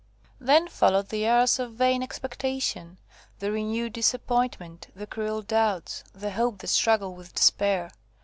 Then 0.39 0.67
followed 0.67 1.09
the 1.09 1.27
hours 1.27 1.59
of 1.59 1.73
vain 1.73 2.01
expectation, 2.01 2.97
the 3.37 3.51
renewed 3.51 3.93
disappointment, 3.93 4.87
the 4.95 5.05
cruel 5.05 5.43
doubts, 5.43 6.03
the 6.11 6.31
hope 6.31 6.57
that 6.57 6.69
struggled 6.69 7.15
with 7.15 7.35
despair. 7.35 7.91